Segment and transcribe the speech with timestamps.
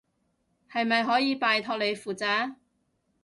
[0.71, 2.55] 係咪可以拜託你負責？